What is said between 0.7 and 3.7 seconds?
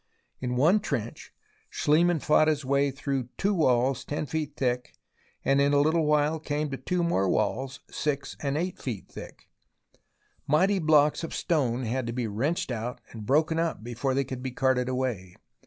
trench Schliemann fought his way through two